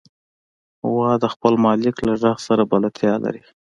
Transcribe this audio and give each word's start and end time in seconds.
غوا 0.89 1.11
د 1.23 1.25
خپل 1.33 1.53
مالک 1.65 1.95
له 2.07 2.13
غږ 2.21 2.37
سره 2.47 2.63
بلدتیا 2.71 3.13
لري. 3.23 3.43